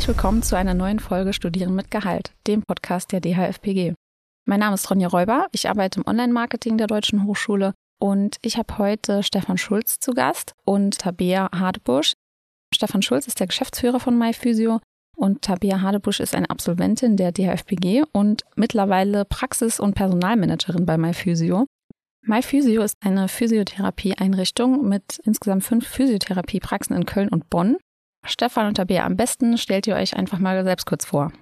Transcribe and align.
Herzlich 0.00 0.16
willkommen 0.16 0.42
zu 0.42 0.56
einer 0.56 0.72
neuen 0.72 0.98
Folge 0.98 1.34
Studieren 1.34 1.74
mit 1.74 1.90
Gehalt, 1.90 2.32
dem 2.46 2.62
Podcast 2.62 3.12
der 3.12 3.20
DHFPG. 3.20 3.92
Mein 4.46 4.60
Name 4.60 4.74
ist 4.74 4.90
Ronja 4.90 5.08
Räuber, 5.08 5.48
ich 5.52 5.68
arbeite 5.68 6.00
im 6.00 6.06
Online-Marketing 6.06 6.78
der 6.78 6.86
Deutschen 6.86 7.26
Hochschule 7.26 7.74
und 7.98 8.38
ich 8.40 8.56
habe 8.56 8.78
heute 8.78 9.22
Stefan 9.22 9.58
Schulz 9.58 10.00
zu 10.00 10.12
Gast 10.12 10.54
und 10.64 10.96
Tabea 10.96 11.50
Hardebusch. 11.54 12.14
Stefan 12.74 13.02
Schulz 13.02 13.26
ist 13.26 13.40
der 13.40 13.46
Geschäftsführer 13.48 14.00
von 14.00 14.16
MyPhysio 14.16 14.80
und 15.18 15.42
Tabea 15.42 15.82
Hardebusch 15.82 16.20
ist 16.20 16.34
eine 16.34 16.48
Absolventin 16.48 17.18
der 17.18 17.30
DHFPG 17.32 18.04
und 18.10 18.44
mittlerweile 18.56 19.26
Praxis- 19.26 19.80
und 19.80 19.94
Personalmanagerin 19.94 20.86
bei 20.86 20.96
MyPhysio. 20.96 21.66
MyPhysio 22.22 22.80
ist 22.80 22.94
eine 23.04 23.28
Physiotherapie-Einrichtung 23.28 24.88
mit 24.88 25.20
insgesamt 25.24 25.62
fünf 25.62 25.86
Physiotherapiepraxen 25.86 26.96
in 26.96 27.04
Köln 27.04 27.28
und 27.28 27.50
Bonn. 27.50 27.76
Stefan 28.24 28.66
und 28.66 28.76
Tabea, 28.76 29.04
am 29.04 29.16
besten 29.16 29.58
stellt 29.58 29.86
ihr 29.86 29.96
euch 29.96 30.16
einfach 30.16 30.38
mal 30.38 30.62
selbst 30.64 30.86
kurz 30.86 31.04
vor. 31.04 31.32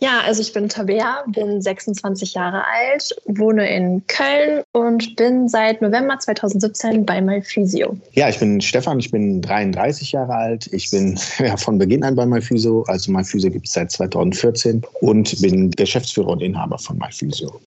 Ja, 0.00 0.20
also 0.24 0.42
ich 0.42 0.52
bin 0.52 0.68
Tabea, 0.68 1.24
bin 1.26 1.60
26 1.60 2.34
Jahre 2.34 2.62
alt, 2.64 3.16
wohne 3.26 3.68
in 3.68 4.06
Köln 4.06 4.62
und 4.72 5.16
bin 5.16 5.48
seit 5.48 5.82
November 5.82 6.16
2017 6.16 7.04
bei 7.04 7.20
MyPhysio. 7.20 7.96
Ja, 8.12 8.28
ich 8.28 8.38
bin 8.38 8.60
Stefan, 8.60 9.00
ich 9.00 9.10
bin 9.10 9.42
33 9.42 10.12
Jahre 10.12 10.34
alt. 10.34 10.68
Ich 10.72 10.90
bin 10.92 11.18
ja, 11.40 11.56
von 11.56 11.78
Beginn 11.78 12.04
an 12.04 12.14
bei 12.14 12.26
MyPhysio. 12.26 12.84
Also 12.86 13.10
MyPhysio 13.10 13.50
gibt 13.50 13.66
es 13.66 13.72
seit 13.72 13.90
2014 13.90 14.82
und 15.00 15.42
bin 15.42 15.72
Geschäftsführer 15.72 16.28
und 16.28 16.42
Inhaber 16.42 16.78
von 16.78 16.96
MyPhysio. 16.96 17.60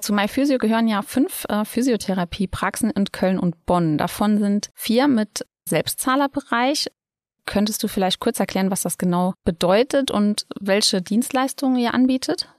Zu 0.00 0.12
MyPhysio 0.12 0.58
gehören 0.58 0.88
ja 0.88 1.02
fünf 1.02 1.44
äh, 1.48 1.64
Physiotherapiepraxen 1.64 2.90
in 2.90 3.04
Köln 3.12 3.38
und 3.38 3.64
Bonn. 3.64 3.96
Davon 3.96 4.38
sind 4.38 4.70
vier 4.74 5.06
mit 5.06 5.44
Selbstzahlerbereich 5.68 6.88
Könntest 7.48 7.82
du 7.82 7.88
vielleicht 7.88 8.20
kurz 8.20 8.38
erklären, 8.40 8.70
was 8.70 8.82
das 8.82 8.98
genau 8.98 9.32
bedeutet 9.42 10.10
und 10.10 10.46
welche 10.60 11.00
Dienstleistungen 11.00 11.78
ihr 11.78 11.94
anbietet? 11.94 12.54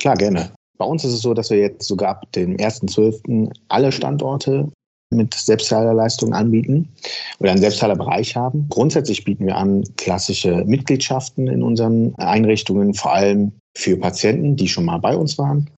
Klar, 0.00 0.16
gerne. 0.16 0.50
Bei 0.76 0.84
uns 0.84 1.04
ist 1.04 1.12
es 1.12 1.22
so, 1.22 1.34
dass 1.34 1.50
wir 1.50 1.58
jetzt 1.58 1.86
sogar 1.86 2.10
ab 2.10 2.32
dem 2.32 2.56
1.12. 2.56 3.52
alle 3.68 3.92
Standorte 3.92 4.72
mit 5.10 5.34
Selbstzahlerleistungen 5.34 6.34
anbieten 6.34 6.88
oder 7.38 7.52
einen 7.52 7.60
Selbstzahlerbereich 7.60 8.34
haben. 8.34 8.66
Grundsätzlich 8.70 9.22
bieten 9.24 9.46
wir 9.46 9.54
an 9.54 9.84
klassische 9.96 10.64
Mitgliedschaften 10.64 11.46
in 11.46 11.62
unseren 11.62 12.16
Einrichtungen, 12.16 12.94
vor 12.94 13.14
allem 13.14 13.52
für 13.76 13.96
Patienten, 13.96 14.56
die 14.56 14.66
schon 14.66 14.84
mal 14.84 14.98
bei 14.98 15.14
uns 15.14 15.38
waren. 15.38 15.70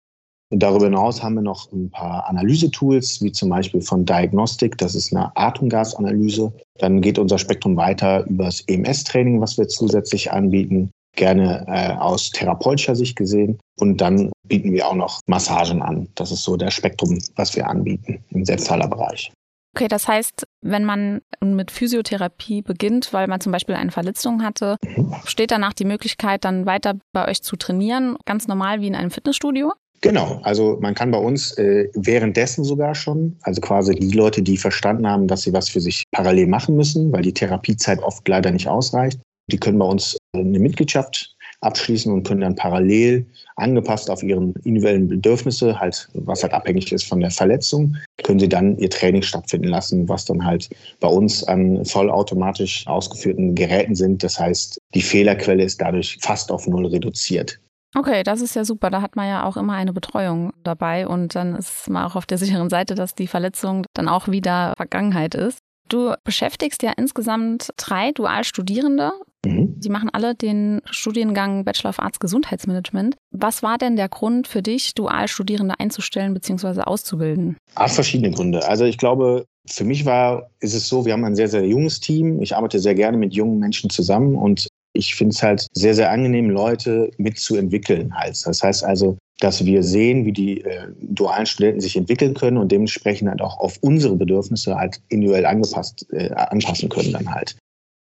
Darüber 0.59 0.85
hinaus 0.85 1.21
haben 1.21 1.35
wir 1.35 1.41
noch 1.41 1.71
ein 1.71 1.89
paar 1.89 2.27
Analysetools, 2.29 3.21
wie 3.21 3.31
zum 3.31 3.49
Beispiel 3.49 3.81
von 3.81 4.05
Diagnostic, 4.05 4.77
das 4.77 4.95
ist 4.95 5.13
eine 5.13 5.35
Atemgasanalyse. 5.35 6.53
Dann 6.77 7.01
geht 7.01 7.19
unser 7.19 7.37
Spektrum 7.37 7.75
weiter 7.75 8.25
über 8.27 8.45
das 8.45 8.61
EMS-Training, 8.61 9.41
was 9.41 9.57
wir 9.57 9.67
zusätzlich 9.67 10.31
anbieten, 10.31 10.91
gerne 11.15 11.65
äh, 11.67 11.93
aus 11.93 12.29
therapeutischer 12.31 12.95
Sicht 12.95 13.15
gesehen. 13.15 13.59
Und 13.79 13.99
dann 13.99 14.31
bieten 14.47 14.71
wir 14.71 14.87
auch 14.87 14.95
noch 14.95 15.19
Massagen 15.27 15.81
an. 15.81 16.07
Das 16.15 16.31
ist 16.31 16.43
so 16.43 16.55
der 16.55 16.71
Spektrum, 16.71 17.19
was 17.35 17.55
wir 17.55 17.67
anbieten 17.67 18.23
im 18.29 18.45
Selbstzahlerbereich. 18.45 19.31
Okay, 19.75 19.89
das 19.89 20.07
heißt, 20.07 20.47
wenn 20.61 20.85
man 20.85 21.21
mit 21.43 21.69
Physiotherapie 21.69 22.61
beginnt, 22.61 23.11
weil 23.11 23.27
man 23.27 23.41
zum 23.41 23.51
Beispiel 23.51 23.75
eine 23.75 23.91
Verletzung 23.91 24.41
hatte, 24.41 24.77
mhm. 24.81 25.13
steht 25.25 25.51
danach 25.51 25.73
die 25.73 25.83
Möglichkeit, 25.83 26.45
dann 26.45 26.65
weiter 26.65 26.93
bei 27.11 27.27
euch 27.27 27.41
zu 27.41 27.57
trainieren, 27.57 28.15
ganz 28.23 28.47
normal 28.47 28.79
wie 28.79 28.87
in 28.87 28.95
einem 28.95 29.11
Fitnessstudio? 29.11 29.73
Genau, 30.05 30.39
also 30.43 30.77
man 30.81 30.93
kann 30.93 31.09
bei 31.09 31.17
uns 31.17 31.57
äh, 31.57 31.89
währenddessen 31.95 32.63
sogar 32.63 32.93
schon, 32.93 33.35
also 33.41 33.59
quasi 33.59 33.95
die 33.95 34.11
Leute, 34.11 34.43
die 34.43 34.55
verstanden 34.55 35.07
haben, 35.07 35.27
dass 35.27 35.41
sie 35.41 35.51
was 35.51 35.67
für 35.67 35.81
sich 35.81 36.03
parallel 36.11 36.45
machen 36.45 36.75
müssen, 36.75 37.11
weil 37.11 37.23
die 37.23 37.33
Therapiezeit 37.33 38.03
oft 38.03 38.27
leider 38.27 38.51
nicht 38.51 38.67
ausreicht, 38.67 39.19
die 39.51 39.57
können 39.57 39.79
bei 39.79 39.87
uns 39.87 40.15
eine 40.33 40.59
Mitgliedschaft 40.59 41.35
abschließen 41.61 42.13
und 42.13 42.21
können 42.21 42.41
dann 42.41 42.55
parallel 42.55 43.25
angepasst 43.55 44.11
auf 44.11 44.21
ihren 44.21 44.53
individuellen 44.63 45.07
Bedürfnisse, 45.07 45.79
halt, 45.79 46.07
was 46.13 46.43
halt 46.43 46.53
abhängig 46.53 46.91
ist 46.91 47.07
von 47.07 47.19
der 47.19 47.31
Verletzung, 47.31 47.95
können 48.23 48.39
sie 48.39 48.49
dann 48.49 48.77
ihr 48.77 48.91
Training 48.91 49.23
stattfinden 49.23 49.69
lassen, 49.69 50.07
was 50.07 50.25
dann 50.25 50.45
halt 50.45 50.69
bei 50.99 51.07
uns 51.07 51.43
an 51.45 51.83
vollautomatisch 51.83 52.85
ausgeführten 52.85 53.55
Geräten 53.55 53.95
sind. 53.95 54.23
Das 54.23 54.39
heißt, 54.39 54.77
die 54.93 55.01
Fehlerquelle 55.01 55.63
ist 55.63 55.81
dadurch 55.81 56.19
fast 56.21 56.51
auf 56.51 56.67
null 56.67 56.85
reduziert. 56.85 57.59
Okay, 57.97 58.23
das 58.23 58.41
ist 58.41 58.55
ja 58.55 58.65
super. 58.65 58.89
Da 58.89 59.01
hat 59.01 59.15
man 59.15 59.27
ja 59.27 59.45
auch 59.45 59.57
immer 59.57 59.73
eine 59.73 59.93
Betreuung 59.93 60.51
dabei 60.63 61.07
und 61.07 61.33
dann 61.35 61.55
ist 61.55 61.89
man 61.89 62.03
auch 62.03 62.15
auf 62.15 62.25
der 62.25 62.37
sicheren 62.37 62.69
Seite, 62.69 62.93
dass 62.93 63.15
die 63.15 63.27
Verletzung 63.27 63.85
dann 63.93 64.09
auch 64.09 64.27
wieder 64.27 64.73
Vergangenheit 64.75 65.33
ist. 65.33 65.59
Du 65.87 66.13
beschäftigst 66.23 66.81
ja 66.83 66.93
insgesamt 66.97 67.69
drei 67.77 68.11
Dualstudierende. 68.11 69.11
Mhm. 69.45 69.79
Die 69.79 69.89
machen 69.89 70.09
alle 70.11 70.33
den 70.35 70.81
Studiengang 70.89 71.63
Bachelor 71.63 71.91
of 71.91 71.99
Arts 71.99 72.19
Gesundheitsmanagement. 72.19 73.15
Was 73.31 73.61
war 73.61 73.77
denn 73.77 73.95
der 73.95 74.09
Grund 74.09 74.47
für 74.47 74.63
dich, 74.63 74.95
Dualstudierende 74.95 75.79
einzustellen 75.79 76.33
bzw. 76.33 76.81
auszubilden? 76.81 77.57
Ach, 77.75 77.89
verschiedene 77.89 78.31
Gründe. 78.31 78.67
Also 78.67 78.85
ich 78.85 78.97
glaube, 78.97 79.45
für 79.67 79.83
mich 79.83 80.05
war, 80.05 80.49
ist 80.59 80.73
es 80.73 80.87
so, 80.87 81.05
wir 81.05 81.13
haben 81.13 81.23
ein 81.23 81.35
sehr, 81.35 81.47
sehr 81.47 81.65
junges 81.65 81.99
Team. 81.99 82.41
Ich 82.41 82.55
arbeite 82.55 82.79
sehr 82.79 82.95
gerne 82.95 83.17
mit 83.17 83.33
jungen 83.33 83.59
Menschen 83.59 83.89
zusammen 83.89 84.35
und 84.35 84.67
ich 84.95 85.15
finde 85.15 85.33
es 85.33 85.43
halt 85.43 85.67
sehr, 85.73 85.93
sehr 85.93 86.11
angenehm, 86.11 86.49
Leute 86.49 87.11
mitzuentwickeln. 87.17 88.15
Halt. 88.17 88.45
Das 88.45 88.63
heißt 88.63 88.83
also, 88.83 89.17
dass 89.39 89.65
wir 89.65 89.83
sehen, 89.83 90.25
wie 90.25 90.31
die 90.31 90.61
äh, 90.61 90.87
dualen 91.01 91.45
Studenten 91.45 91.81
sich 91.81 91.97
entwickeln 91.97 92.33
können 92.33 92.57
und 92.57 92.71
dementsprechend 92.71 93.29
halt 93.29 93.41
auch 93.41 93.59
auf 93.59 93.77
unsere 93.81 94.15
Bedürfnisse 94.15 94.75
halt 94.75 95.01
individuell 95.09 95.45
angepasst, 95.45 96.05
äh, 96.11 96.31
anpassen 96.31 96.89
können 96.89 97.11
dann 97.11 97.33
halt. 97.33 97.55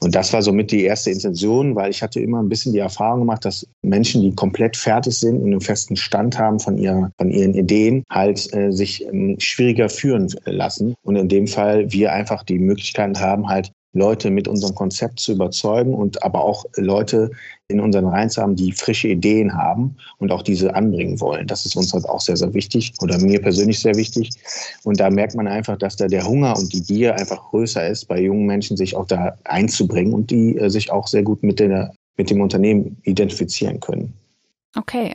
Und 0.02 0.14
das 0.14 0.34
war 0.34 0.42
somit 0.42 0.70
die 0.70 0.84
erste 0.84 1.10
Intention, 1.10 1.76
weil 1.76 1.90
ich 1.90 2.02
hatte 2.02 2.20
immer 2.20 2.42
ein 2.42 2.50
bisschen 2.50 2.74
die 2.74 2.78
Erfahrung 2.80 3.20
gemacht, 3.20 3.46
dass 3.46 3.66
Menschen, 3.82 4.20
die 4.20 4.34
komplett 4.34 4.76
fertig 4.76 5.18
sind 5.18 5.38
und 5.38 5.46
einen 5.46 5.62
festen 5.62 5.96
Stand 5.96 6.38
haben 6.38 6.60
von, 6.60 6.76
ihrer, 6.76 7.10
von 7.18 7.30
ihren 7.30 7.54
Ideen, 7.54 8.04
halt 8.10 8.52
äh, 8.52 8.70
sich 8.70 9.06
äh, 9.06 9.36
schwieriger 9.38 9.88
führen 9.88 10.28
lassen. 10.44 10.94
Und 11.04 11.16
in 11.16 11.28
dem 11.28 11.46
Fall 11.46 11.90
wir 11.90 12.12
einfach 12.12 12.42
die 12.42 12.58
Möglichkeit 12.58 13.18
haben, 13.18 13.48
halt 13.48 13.72
Leute 13.94 14.30
mit 14.30 14.48
unserem 14.48 14.74
Konzept 14.74 15.20
zu 15.20 15.32
überzeugen 15.32 15.94
und 15.94 16.22
aber 16.22 16.44
auch 16.44 16.64
Leute 16.76 17.30
in 17.68 17.80
unseren 17.80 18.06
Reihen 18.06 18.28
zu 18.28 18.42
haben, 18.42 18.56
die 18.56 18.72
frische 18.72 19.08
Ideen 19.08 19.54
haben 19.54 19.96
und 20.18 20.30
auch 20.30 20.42
diese 20.42 20.74
anbringen 20.74 21.20
wollen. 21.20 21.46
Das 21.46 21.64
ist 21.64 21.76
uns 21.76 21.92
halt 21.92 22.04
auch 22.06 22.20
sehr, 22.20 22.36
sehr 22.36 22.52
wichtig 22.52 22.92
oder 23.00 23.18
mir 23.18 23.40
persönlich 23.40 23.80
sehr 23.80 23.94
wichtig. 23.94 24.30
Und 24.82 25.00
da 25.00 25.08
merkt 25.08 25.34
man 25.34 25.46
einfach, 25.46 25.78
dass 25.78 25.96
da 25.96 26.06
der 26.06 26.26
Hunger 26.26 26.56
und 26.58 26.72
die 26.72 26.82
Gier 26.82 27.14
einfach 27.14 27.50
größer 27.50 27.88
ist, 27.88 28.06
bei 28.06 28.20
jungen 28.20 28.46
Menschen 28.46 28.76
sich 28.76 28.96
auch 28.96 29.06
da 29.06 29.38
einzubringen 29.44 30.12
und 30.12 30.30
die 30.30 30.58
äh, 30.58 30.68
sich 30.68 30.90
auch 30.90 31.06
sehr 31.06 31.22
gut 31.22 31.42
mit, 31.42 31.60
der, 31.60 31.94
mit 32.16 32.30
dem 32.30 32.40
Unternehmen 32.40 32.98
identifizieren 33.04 33.80
können. 33.80 34.12
Okay. 34.76 35.14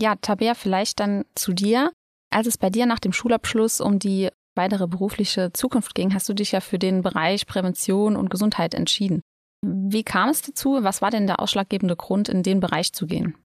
Ja, 0.00 0.14
Tabea, 0.16 0.54
vielleicht 0.54 1.00
dann 1.00 1.24
zu 1.34 1.52
dir. 1.52 1.92
Als 2.30 2.46
es 2.46 2.56
bei 2.56 2.70
dir 2.70 2.86
nach 2.86 3.00
dem 3.00 3.12
Schulabschluss 3.12 3.80
um 3.80 3.98
die 3.98 4.30
weitere 4.54 4.86
berufliche 4.86 5.52
Zukunft 5.52 5.94
ging, 5.94 6.14
hast 6.14 6.28
du 6.28 6.34
dich 6.34 6.52
ja 6.52 6.60
für 6.60 6.78
den 6.78 7.02
Bereich 7.02 7.46
Prävention 7.46 8.16
und 8.16 8.30
Gesundheit 8.30 8.74
entschieden. 8.74 9.22
Wie 9.64 10.02
kam 10.02 10.28
es 10.30 10.42
dazu? 10.42 10.78
Was 10.82 11.02
war 11.02 11.10
denn 11.10 11.26
der 11.26 11.40
ausschlaggebende 11.40 11.96
Grund, 11.96 12.28
in 12.28 12.42
den 12.42 12.60
Bereich 12.60 12.92
zu 12.92 13.06
gehen? 13.06 13.36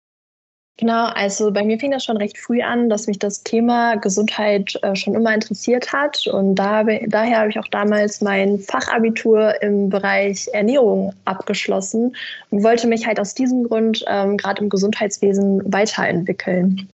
Genau, 0.80 1.06
also 1.08 1.52
bei 1.52 1.64
mir 1.64 1.80
fing 1.80 1.90
das 1.90 2.06
schon 2.06 2.18
recht 2.18 2.38
früh 2.38 2.62
an, 2.62 2.88
dass 2.88 3.08
mich 3.08 3.18
das 3.18 3.42
Thema 3.42 3.96
Gesundheit 3.96 4.78
äh, 4.84 4.96
schon 4.96 5.16
immer 5.16 5.34
interessiert 5.34 5.92
hat. 5.92 6.28
Und 6.28 6.54
da, 6.54 6.84
daher 6.84 7.40
habe 7.40 7.50
ich 7.50 7.58
auch 7.58 7.68
damals 7.68 8.22
mein 8.22 8.60
Fachabitur 8.60 9.60
im 9.64 9.90
Bereich 9.90 10.48
Ernährung 10.54 11.14
abgeschlossen 11.26 12.16
und 12.52 12.64
wollte 12.64 12.88
mich 12.88 13.08
halt 13.08 13.20
aus 13.20 13.34
diesem 13.34 13.64
Grund 13.64 14.06
ähm, 14.08 14.38
gerade 14.38 14.62
im 14.62 14.70
Gesundheitswesen 14.70 15.62
weiterentwickeln. 15.74 16.88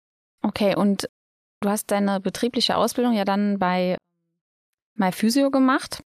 Okay, 0.43 0.77
und 0.77 1.09
Du 1.63 1.69
hast 1.69 1.91
deine 1.91 2.21
betriebliche 2.21 2.77
Ausbildung 2.77 3.13
ja 3.13 3.25
dann 3.25 3.59
bei 3.59 3.99
MyPhysio 4.97 5.51
gemacht. 5.51 6.03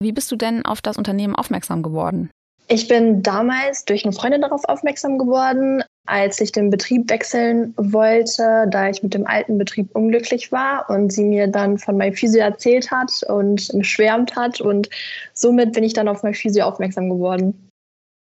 Wie 0.00 0.12
bist 0.12 0.30
du 0.30 0.36
denn 0.36 0.66
auf 0.66 0.82
das 0.82 0.98
Unternehmen 0.98 1.34
aufmerksam 1.34 1.82
geworden? 1.82 2.30
Ich 2.68 2.88
bin 2.88 3.22
damals 3.22 3.84
durch 3.84 4.04
eine 4.04 4.12
Freundin 4.12 4.40
darauf 4.40 4.64
aufmerksam 4.64 5.18
geworden, 5.18 5.82
als 6.06 6.40
ich 6.40 6.52
den 6.52 6.70
Betrieb 6.70 7.10
wechseln 7.10 7.74
wollte, 7.76 8.66
da 8.70 8.88
ich 8.88 9.02
mit 9.02 9.14
dem 9.14 9.26
alten 9.26 9.58
Betrieb 9.58 9.94
unglücklich 9.94 10.50
war 10.52 10.88
und 10.88 11.12
sie 11.12 11.24
mir 11.24 11.48
dann 11.48 11.78
von 11.78 11.96
MyPhysio 11.96 12.40
erzählt 12.40 12.90
hat 12.90 13.22
und 13.28 13.68
geschwärmt 13.72 14.36
hat 14.36 14.60
und 14.60 14.88
somit 15.32 15.72
bin 15.72 15.84
ich 15.84 15.92
dann 15.92 16.08
auf 16.08 16.22
MyPhysio 16.22 16.64
aufmerksam 16.64 17.08
geworden. 17.08 17.70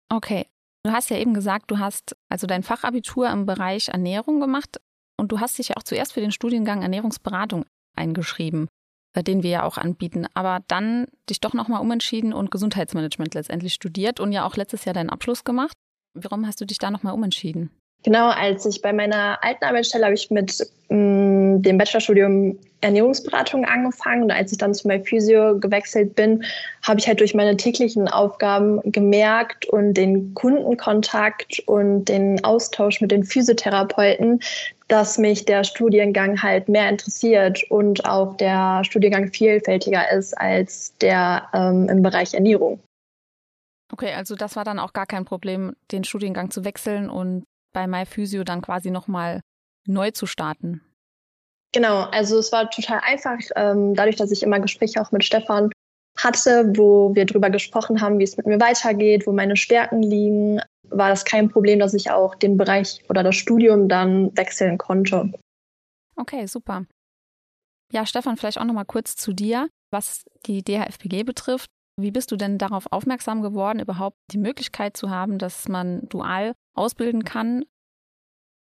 Okay. 0.09 0.45
Du 0.83 0.93
hast 0.93 1.09
ja 1.09 1.17
eben 1.17 1.33
gesagt, 1.33 1.69
du 1.69 1.79
hast 1.79 2.15
also 2.29 2.47
dein 2.47 2.63
Fachabitur 2.63 3.29
im 3.29 3.45
Bereich 3.45 3.89
Ernährung 3.89 4.39
gemacht. 4.39 4.79
Und 5.17 5.31
du 5.31 5.39
hast 5.39 5.57
dich 5.57 5.69
ja 5.69 5.77
auch 5.77 5.83
zuerst 5.83 6.13
für 6.13 6.21
den 6.21 6.31
Studiengang 6.31 6.83
Ernährungsberatung 6.83 7.65
eingeschrieben, 7.95 8.67
äh, 9.13 9.23
den 9.23 9.43
wir 9.43 9.49
ja 9.49 9.63
auch 9.63 9.77
anbieten, 9.77 10.27
aber 10.33 10.59
dann 10.67 11.07
dich 11.29 11.39
doch 11.39 11.53
nochmal 11.53 11.81
umentschieden 11.81 12.33
und 12.33 12.51
Gesundheitsmanagement 12.51 13.33
letztendlich 13.33 13.73
studiert 13.73 14.19
und 14.19 14.31
ja 14.31 14.45
auch 14.45 14.55
letztes 14.55 14.85
Jahr 14.85 14.93
deinen 14.93 15.09
Abschluss 15.09 15.43
gemacht. 15.43 15.75
Warum 16.13 16.47
hast 16.47 16.61
du 16.61 16.65
dich 16.65 16.77
da 16.77 16.91
nochmal 16.91 17.13
umentschieden? 17.13 17.71
Genau, 18.03 18.29
als 18.29 18.65
ich 18.65 18.81
bei 18.81 18.93
meiner 18.93 19.43
alten 19.43 19.65
Arbeitsstelle 19.65 20.05
habe 20.05 20.13
ich 20.13 20.29
mit 20.29 20.65
mh, 20.89 20.97
mm, 20.97 21.61
dem 21.63 21.77
Bachelorstudium 21.77 22.57
Ernährungsberatung 22.81 23.65
angefangen 23.65 24.23
und 24.23 24.31
als 24.31 24.51
ich 24.51 24.59
dann 24.59 24.75
zu 24.75 24.87
MyPhysio 24.87 25.59
gewechselt 25.59 26.15
bin, 26.15 26.43
habe 26.83 26.99
ich 26.99 27.07
halt 27.07 27.19
durch 27.19 27.33
meine 27.33 27.57
täglichen 27.57 28.07
Aufgaben 28.07 28.79
gemerkt 28.91 29.65
und 29.65 29.95
den 29.95 30.35
Kundenkontakt 30.35 31.63
und 31.65 32.05
den 32.05 32.43
Austausch 32.43 33.01
mit 33.01 33.11
den 33.11 33.23
Physiotherapeuten, 33.23 34.41
dass 34.87 35.17
mich 35.17 35.45
der 35.45 35.63
Studiengang 35.63 36.41
halt 36.41 36.69
mehr 36.69 36.89
interessiert 36.89 37.63
und 37.69 38.05
auch 38.05 38.37
der 38.37 38.83
Studiengang 38.83 39.31
vielfältiger 39.31 40.11
ist 40.11 40.37
als 40.37 40.95
der 40.97 41.49
ähm, 41.53 41.89
im 41.89 42.01
Bereich 42.01 42.33
Ernährung. 42.33 42.79
Okay, 43.91 44.13
also 44.13 44.35
das 44.35 44.55
war 44.55 44.63
dann 44.63 44.79
auch 44.79 44.93
gar 44.93 45.05
kein 45.05 45.25
Problem, 45.25 45.75
den 45.91 46.03
Studiengang 46.03 46.51
zu 46.51 46.65
wechseln 46.65 47.09
und 47.09 47.43
bei 47.73 47.87
MyPhysio 47.87 48.43
dann 48.43 48.61
quasi 48.61 48.91
nochmal 48.91 49.41
neu 49.87 50.11
zu 50.11 50.25
starten. 50.25 50.81
Genau, 51.73 52.03
also 52.11 52.37
es 52.37 52.51
war 52.51 52.69
total 52.69 53.01
einfach, 53.03 53.37
ähm, 53.55 53.93
dadurch, 53.93 54.15
dass 54.15 54.31
ich 54.31 54.43
immer 54.43 54.59
Gespräche 54.59 55.01
auch 55.01 55.11
mit 55.11 55.23
Stefan 55.23 55.71
hatte, 56.17 56.71
wo 56.75 57.13
wir 57.13 57.25
darüber 57.25 57.49
gesprochen 57.49 58.01
haben, 58.01 58.19
wie 58.19 58.23
es 58.23 58.37
mit 58.37 58.47
mir 58.47 58.59
weitergeht, 58.59 59.27
wo 59.27 59.31
meine 59.31 59.55
Stärken 59.55 60.01
liegen, 60.01 60.61
war 60.89 61.09
das 61.09 61.25
kein 61.25 61.49
Problem, 61.49 61.79
dass 61.79 61.93
ich 61.93 62.11
auch 62.11 62.35
den 62.35 62.57
Bereich 62.57 63.03
oder 63.09 63.23
das 63.23 63.35
Studium 63.35 63.89
dann 63.89 64.35
wechseln 64.37 64.77
konnte. 64.77 65.31
Okay, 66.15 66.45
super. 66.47 66.85
Ja, 67.91 68.05
Stefan, 68.05 68.37
vielleicht 68.37 68.59
auch 68.59 68.65
noch 68.65 68.73
mal 68.73 68.85
kurz 68.85 69.15
zu 69.15 69.33
dir, 69.33 69.69
was 69.91 70.25
die 70.45 70.63
DHFPG 70.63 71.23
betrifft. 71.23 71.69
Wie 71.99 72.11
bist 72.11 72.31
du 72.31 72.35
denn 72.35 72.57
darauf 72.57 72.91
aufmerksam 72.91 73.41
geworden, 73.41 73.79
überhaupt 73.79 74.17
die 74.31 74.37
Möglichkeit 74.37 74.97
zu 74.97 75.09
haben, 75.09 75.39
dass 75.39 75.67
man 75.67 76.07
dual 76.09 76.53
ausbilden 76.75 77.23
kann? 77.23 77.65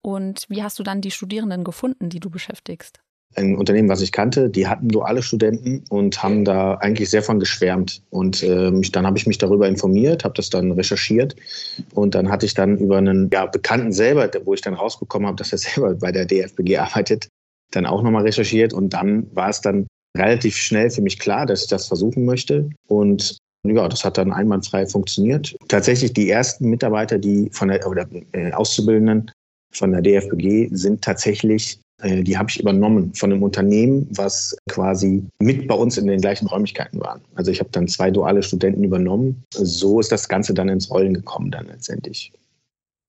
Und 0.04 0.50
wie 0.50 0.64
hast 0.64 0.80
du 0.80 0.84
dann 0.84 1.02
die 1.02 1.12
Studierenden 1.12 1.64
gefunden, 1.64 2.10
die 2.10 2.20
du 2.20 2.30
beschäftigst? 2.30 3.00
Ein 3.36 3.58
Unternehmen, 3.58 3.90
was 3.90 4.02
ich 4.02 4.12
kannte, 4.12 4.50
die 4.50 4.68
hatten 4.68 4.90
duale 4.90 5.22
Studenten 5.22 5.84
und 5.90 6.22
haben 6.22 6.44
da 6.44 6.76
eigentlich 6.76 7.10
sehr 7.10 7.24
von 7.24 7.40
geschwärmt. 7.40 8.02
Und 8.10 8.44
äh, 8.44 8.72
dann 8.92 9.06
habe 9.06 9.18
ich 9.18 9.26
mich 9.26 9.38
darüber 9.38 9.68
informiert, 9.68 10.24
habe 10.24 10.34
das 10.36 10.50
dann 10.50 10.72
recherchiert 10.72 11.36
und 11.94 12.14
dann 12.14 12.30
hatte 12.30 12.46
ich 12.46 12.54
dann 12.54 12.78
über 12.78 12.98
einen 12.98 13.30
ja, 13.32 13.46
Bekannten 13.46 13.94
selber, 13.94 14.30
wo 14.44 14.54
ich 14.54 14.62
dann 14.62 14.74
rausbekommen 14.74 15.28
habe, 15.28 15.38
dass 15.38 15.52
er 15.52 15.58
selber 15.60 15.96
bei 15.96 16.12
der 16.12 16.26
DFBG 16.26 16.78
arbeitet, 16.78 17.28
dann 17.72 17.86
auch 17.86 18.04
nochmal 18.04 18.24
recherchiert 18.24 18.74
und 18.74 18.90
dann 18.90 19.28
war 19.34 19.50
es 19.50 19.62
dann 19.62 19.88
relativ 20.18 20.58
schnell 20.58 20.90
für 20.90 21.02
mich 21.02 21.20
klar, 21.20 21.46
dass 21.46 21.64
ich 21.64 21.70
das 21.70 21.88
versuchen 21.88 22.26
möchte. 22.26 22.70
Und 22.88 23.38
ja, 23.64 23.88
das 23.88 24.04
hat 24.04 24.18
dann 24.18 24.34
einwandfrei 24.34 24.86
funktioniert. 24.88 25.56
Tatsächlich 25.68 26.14
die 26.14 26.30
ersten 26.30 26.70
Mitarbeiter, 26.70 27.18
die 27.18 27.50
von 27.52 27.68
der 27.68 27.88
oder 27.88 28.08
äh, 28.32 28.52
Auszubildenden 28.52 29.32
von 29.72 29.92
der 29.92 30.02
DFBG 30.02 30.70
sind 30.72 31.02
tatsächlich, 31.02 31.80
äh, 32.02 32.24
die 32.24 32.38
habe 32.38 32.50
ich 32.50 32.60
übernommen 32.60 33.14
von 33.14 33.32
einem 33.32 33.44
Unternehmen, 33.44 34.08
was 34.12 34.56
quasi 34.70 35.24
mit 35.40 35.68
bei 35.68 35.76
uns 35.76 35.98
in 35.98 36.08
den 36.08 36.22
gleichen 36.22 36.48
Räumlichkeiten 36.48 37.00
war. 37.00 37.22
Also 37.36 37.52
ich 37.52 37.60
habe 37.60 37.70
dann 37.72 37.88
zwei 37.88 38.12
duale 38.12 38.44
Studenten 38.44 38.84
übernommen. 38.84 39.44
So 39.54 40.00
ist 40.00 40.12
das 40.12 40.28
Ganze 40.28 40.54
dann 40.54 40.70
ins 40.70 40.90
Rollen 40.90 41.14
gekommen 41.14 41.52
dann 41.52 41.68
letztendlich. 41.68 42.32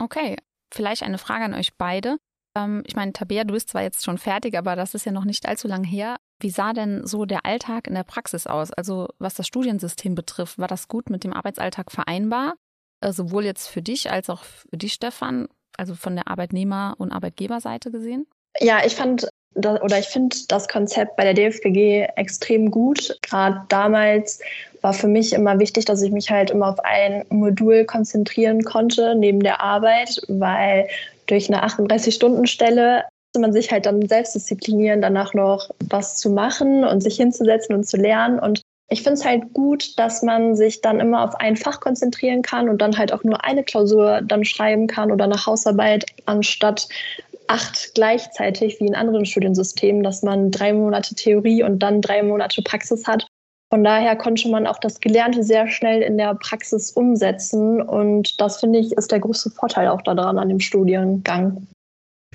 Okay, 0.00 0.36
vielleicht 0.72 1.02
eine 1.02 1.18
Frage 1.18 1.44
an 1.44 1.54
euch 1.54 1.74
beide. 1.76 2.16
Ähm, 2.56 2.82
ich 2.86 2.96
meine, 2.96 3.12
Tabea, 3.12 3.44
du 3.44 3.54
bist 3.54 3.70
zwar 3.70 3.82
jetzt 3.82 4.04
schon 4.04 4.18
fertig, 4.18 4.56
aber 4.56 4.76
das 4.76 4.94
ist 4.94 5.06
ja 5.06 5.12
noch 5.12 5.24
nicht 5.24 5.46
allzu 5.46 5.68
lang 5.68 5.84
her. 5.84 6.16
Wie 6.40 6.50
sah 6.50 6.72
denn 6.72 7.06
so 7.06 7.24
der 7.24 7.46
Alltag 7.46 7.86
in 7.86 7.94
der 7.94 8.02
Praxis 8.02 8.46
aus? 8.46 8.72
Also 8.72 9.08
was 9.18 9.34
das 9.34 9.46
Studiensystem 9.46 10.14
betrifft, 10.14 10.58
war 10.58 10.68
das 10.68 10.88
gut 10.88 11.08
mit 11.08 11.24
dem 11.24 11.32
Arbeitsalltag 11.32 11.90
vereinbar? 11.92 12.54
Äh, 13.00 13.12
sowohl 13.12 13.44
jetzt 13.44 13.68
für 13.68 13.82
dich 13.82 14.10
als 14.10 14.28
auch 14.28 14.44
für 14.44 14.76
dich, 14.76 14.92
Stefan, 14.92 15.48
also 15.76 15.94
von 15.94 16.16
der 16.16 16.28
Arbeitnehmer- 16.28 16.94
und 16.98 17.12
Arbeitgeberseite 17.12 17.90
gesehen? 17.90 18.26
Ja, 18.60 18.84
ich 18.84 18.94
fand 18.94 19.28
oder 19.54 19.98
ich 19.98 20.06
finde 20.06 20.34
das 20.48 20.66
Konzept 20.66 21.16
bei 21.16 21.24
der 21.24 21.34
DFBG 21.34 22.08
extrem 22.16 22.70
gut. 22.70 23.18
Gerade 23.22 23.60
damals 23.68 24.40
war 24.80 24.94
für 24.94 25.08
mich 25.08 25.32
immer 25.34 25.58
wichtig, 25.58 25.84
dass 25.84 26.02
ich 26.02 26.10
mich 26.10 26.30
halt 26.30 26.50
immer 26.50 26.68
auf 26.68 26.80
ein 26.80 27.24
Modul 27.28 27.84
konzentrieren 27.84 28.64
konnte 28.64 29.14
neben 29.14 29.40
der 29.40 29.60
Arbeit, 29.60 30.20
weil 30.28 30.88
durch 31.26 31.52
eine 31.52 31.64
38-Stunden-Stelle 31.64 33.04
musste 33.28 33.40
man 33.40 33.52
sich 33.52 33.70
halt 33.70 33.86
dann 33.86 34.06
selbst 34.08 34.34
disziplinieren, 34.34 35.02
danach 35.02 35.34
noch 35.34 35.70
was 35.88 36.16
zu 36.16 36.30
machen 36.30 36.84
und 36.84 37.02
sich 37.02 37.16
hinzusetzen 37.16 37.74
und 37.74 37.86
zu 37.86 37.96
lernen. 37.96 38.38
Und 38.38 38.62
ich 38.92 39.02
finde 39.02 39.14
es 39.14 39.24
halt 39.24 39.52
gut, 39.54 39.98
dass 39.98 40.22
man 40.22 40.54
sich 40.54 40.82
dann 40.82 41.00
immer 41.00 41.24
auf 41.24 41.34
ein 41.36 41.56
Fach 41.56 41.80
konzentrieren 41.80 42.42
kann 42.42 42.68
und 42.68 42.82
dann 42.82 42.98
halt 42.98 43.12
auch 43.12 43.24
nur 43.24 43.44
eine 43.44 43.64
Klausur 43.64 44.20
dann 44.20 44.44
schreiben 44.44 44.86
kann 44.86 45.10
oder 45.10 45.24
eine 45.24 45.46
Hausarbeit 45.46 46.04
anstatt 46.26 46.88
acht 47.48 47.94
gleichzeitig 47.94 48.80
wie 48.80 48.86
in 48.86 48.94
anderen 48.94 49.26
Studiensystemen, 49.26 50.02
dass 50.02 50.22
man 50.22 50.50
drei 50.50 50.72
Monate 50.72 51.14
Theorie 51.14 51.62
und 51.62 51.80
dann 51.80 52.00
drei 52.00 52.22
Monate 52.22 52.62
Praxis 52.62 53.06
hat. 53.06 53.26
Von 53.70 53.84
daher 53.84 54.16
konnte 54.16 54.50
man 54.50 54.66
auch 54.66 54.78
das 54.78 55.00
Gelernte 55.00 55.42
sehr 55.42 55.66
schnell 55.68 56.02
in 56.02 56.18
der 56.18 56.34
Praxis 56.34 56.92
umsetzen. 56.92 57.80
Und 57.80 58.38
das 58.40 58.60
finde 58.60 58.78
ich 58.78 58.92
ist 58.92 59.10
der 59.10 59.20
größte 59.20 59.50
Vorteil 59.50 59.88
auch 59.88 60.02
daran 60.02 60.38
an 60.38 60.50
dem 60.50 60.60
Studiengang. 60.60 61.66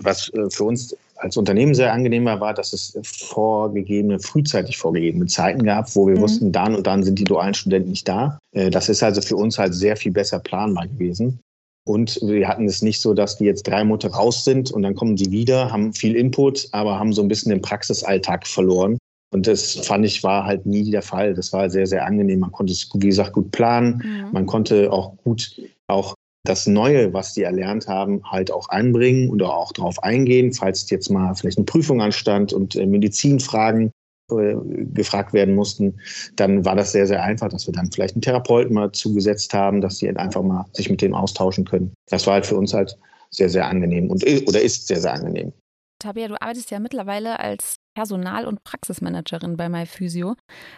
Was 0.02 0.30
äh, 0.34 0.50
für 0.50 0.64
uns 0.64 0.96
als 1.18 1.38
Unternehmen 1.38 1.76
sehr 1.76 1.94
angenehm 1.94 2.26
war, 2.26 2.40
war, 2.40 2.54
dass 2.54 2.74
es 2.74 2.98
vorgegebene, 3.04 4.20
frühzeitig 4.20 4.78
vorgegebene 4.78 5.26
Zeiten 5.26 5.64
gab, 5.64 5.96
wo 5.96 6.08
wir 6.08 6.16
mhm. 6.16 6.22
wussten, 6.22 6.52
dann 6.52 6.76
und 6.76 6.88
dann 6.88 7.04
sind 7.04 7.20
die 7.20 7.24
dualen 7.24 7.54
Studenten 7.54 7.90
nicht 7.90 8.08
da. 8.08 8.40
Äh, 8.52 8.70
das 8.70 8.90
ist 8.90 9.04
also 9.04 9.22
für 9.22 9.36
uns 9.36 9.58
halt 9.58 9.74
sehr 9.74 9.96
viel 9.96 10.12
besser 10.12 10.40
planbar 10.40 10.88
gewesen. 10.88 11.40
Und 11.88 12.20
wir 12.22 12.48
hatten 12.48 12.66
es 12.66 12.82
nicht 12.82 13.02
so, 13.02 13.14
dass 13.14 13.38
die 13.38 13.46
jetzt 13.46 13.66
drei 13.66 13.84
Monate 13.84 14.12
raus 14.12 14.44
sind 14.44 14.72
und 14.72 14.84
dann 14.84 14.94
kommen 14.94 15.16
sie 15.16 15.32
wieder, 15.32 15.72
haben 15.72 15.94
viel 15.94 16.16
Input, 16.18 16.68
aber 16.74 17.00
haben 17.00 17.14
so 17.14 17.22
ein 17.22 17.30
bisschen 17.30 17.50
den 17.50 17.62
Praxisalltag 17.62 18.46
verloren. 18.46 18.98
Und 19.34 19.48
das 19.48 19.76
fand 19.86 20.06
ich 20.06 20.24
war 20.24 20.46
halt 20.46 20.66
nie 20.66 20.90
der 20.92 21.02
Fall. 21.02 21.34
Das 21.34 21.54
war 21.54 21.70
sehr, 21.70 21.88
sehr 21.88 22.06
angenehm. 22.06 22.40
Man 22.40 22.52
konnte 22.52 22.74
es, 22.74 22.90
wie 22.94 23.08
gesagt, 23.08 23.34
gut 23.34 23.52
planen. 23.52 24.02
Mhm. 24.04 24.32
Man 24.34 24.46
konnte 24.46 24.92
auch 24.92 25.16
gut 25.24 25.62
auch 25.88 26.14
das 26.48 26.68
Neue, 26.68 27.14
was 27.14 27.34
die 27.34 27.44
erlernt 27.44 27.88
haben, 27.88 28.22
halt 28.24 28.52
auch 28.52 28.70
einbringen 28.70 29.30
oder 29.30 29.54
auch 29.56 29.72
darauf 29.72 30.02
eingehen, 30.04 30.54
falls 30.54 30.90
jetzt 30.90 31.10
mal 31.10 31.34
vielleicht 31.36 31.58
eine 31.58 31.66
Prüfung 31.66 32.02
anstand 32.02 32.54
und 32.54 32.76
äh, 32.76 32.86
Medizinfragen 32.86 33.92
äh, 34.32 34.56
gefragt 34.94 35.34
werden 35.34 35.56
mussten, 35.56 36.00
dann 36.36 36.66
war 36.66 36.76
das 36.76 36.92
sehr, 36.92 37.08
sehr 37.08 37.24
einfach, 37.24 37.50
dass 37.50 37.68
wir 37.68 37.74
dann 37.74 37.92
vielleicht 37.92 38.16
einen 38.16 38.22
Therapeuten 38.22 38.74
mal 38.74 38.92
zugesetzt 38.92 39.54
haben, 39.54 39.82
dass 39.82 40.00
die 40.00 40.10
einfach 40.10 40.44
mal 40.44 40.66
sich 40.74 40.90
mit 40.90 41.02
dem 41.02 41.14
austauschen 41.14 41.66
können. 41.66 41.94
Das 42.10 42.28
war 42.28 42.36
halt 42.36 42.46
für 42.46 42.58
uns 42.58 42.74
halt 42.74 42.98
sehr, 43.30 43.50
sehr 43.50 43.68
angenehm 43.68 44.10
und 44.10 44.24
oder 44.48 44.62
ist 44.62 44.88
sehr, 44.88 45.02
sehr 45.02 45.14
angenehm. 45.14 45.54
Tabea, 46.00 46.28
du 46.28 46.40
arbeitest 46.40 46.70
ja 46.72 46.80
mittlerweile 46.80 47.40
als 47.40 47.78
Personal- 47.96 48.46
und 48.46 48.64
Praxismanagerin 48.64 49.58
bei 49.58 49.68
MyPhysio. 49.68 50.36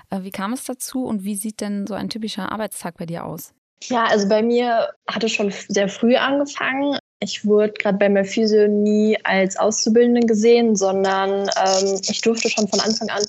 Äh, 0.09 0.23
wie 0.23 0.31
kam 0.31 0.53
es 0.53 0.63
dazu 0.63 1.03
und 1.03 1.23
wie 1.23 1.35
sieht 1.35 1.59
denn 1.59 1.87
so 1.87 1.93
ein 1.93 2.09
typischer 2.09 2.51
Arbeitstag 2.51 2.97
bei 2.97 3.05
dir 3.05 3.25
aus? 3.25 3.53
Ja, 3.83 4.05
also 4.05 4.27
bei 4.27 4.41
mir 4.41 4.89
hat 5.09 5.23
es 5.23 5.31
schon 5.31 5.51
sehr 5.67 5.87
früh 5.87 6.15
angefangen. 6.15 6.97
Ich 7.21 7.45
wurde 7.45 7.73
gerade 7.73 7.97
bei 7.97 8.09
MyPhysio 8.09 8.67
nie 8.67 9.17
als 9.23 9.57
Auszubildende 9.57 10.21
gesehen, 10.21 10.75
sondern 10.75 11.49
ähm, 11.57 11.99
ich 12.09 12.21
durfte 12.21 12.49
schon 12.49 12.67
von 12.67 12.79
Anfang 12.79 13.09
an 13.09 13.23